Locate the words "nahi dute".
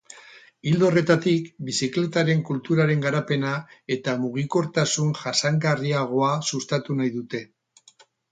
7.03-7.43